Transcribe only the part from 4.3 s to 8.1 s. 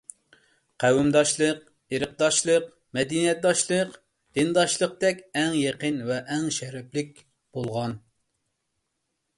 دىنداشلىقتەك ئەڭ يېقىن ۋە ئەڭ شەرەپلىك بولغان.